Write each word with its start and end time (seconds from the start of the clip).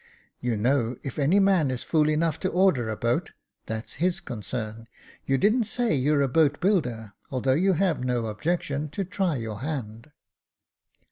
You 0.39 0.57
know 0.57 0.97
if 1.03 1.19
any 1.19 1.39
man 1.39 1.69
is 1.69 1.83
fool 1.83 2.09
enough 2.09 2.39
to 2.39 2.49
order 2.49 2.89
a 2.89 2.97
boat, 2.97 3.33
that's 3.67 3.93
his 4.01 4.19
concern; 4.19 4.87
you 5.27 5.37
didn't 5.37 5.65
say 5.65 5.93
you're 5.93 6.23
a 6.23 6.27
boat 6.27 6.59
builder, 6.59 7.13
although 7.29 7.53
you 7.53 7.73
have 7.73 8.03
no 8.03 8.25
objection 8.25 8.89
to 8.89 9.03
try 9.05 9.35
your 9.35 9.59
hand." 9.59 10.09